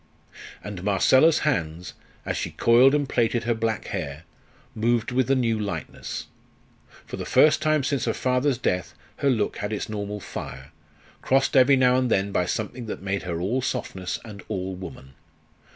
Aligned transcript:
And 0.63 0.81
Marcella's 0.83 1.39
hands, 1.45 1.93
as 2.25 2.35
she 2.35 2.49
coiled 2.49 2.95
and 2.95 3.07
plaited 3.07 3.43
her 3.43 3.53
black 3.53 3.85
hair, 3.89 4.23
moved 4.73 5.11
with 5.11 5.29
a 5.29 5.35
new 5.35 5.59
lightness; 5.59 6.25
for 7.05 7.17
the 7.17 7.23
first 7.23 7.61
time 7.61 7.83
since 7.83 8.05
her 8.05 8.13
father's 8.15 8.57
death 8.57 8.95
her 9.17 9.29
look 9.29 9.57
had 9.57 9.71
its 9.71 9.89
normal 9.89 10.19
fire, 10.19 10.71
crossed 11.21 11.55
every 11.55 11.75
now 11.75 11.97
and 11.97 12.09
then 12.09 12.31
by 12.31 12.47
something 12.47 12.87
that 12.87 13.03
made 13.03 13.21
her 13.21 13.39
all 13.39 13.61
softness 13.61 14.19
and 14.25 14.41
all 14.47 14.73
woman. 14.73 15.13